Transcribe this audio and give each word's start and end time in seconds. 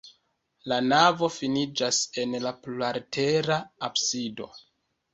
La 0.71 0.79
navo 0.85 1.29
finiĝas 1.35 2.01
en 2.23 2.35
plurlatera 2.65 3.63
absido. 3.93 4.53